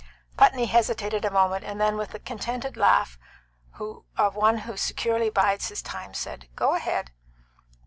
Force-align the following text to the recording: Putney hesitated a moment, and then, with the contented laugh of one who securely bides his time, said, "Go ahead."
Putney 0.35 0.65
hesitated 0.65 1.25
a 1.25 1.29
moment, 1.29 1.63
and 1.63 1.79
then, 1.79 1.95
with 1.95 2.09
the 2.09 2.19
contented 2.19 2.75
laugh 2.75 3.19
of 3.77 4.35
one 4.35 4.57
who 4.65 4.75
securely 4.75 5.29
bides 5.29 5.67
his 5.69 5.83
time, 5.83 6.15
said, 6.15 6.49
"Go 6.55 6.73
ahead." 6.73 7.11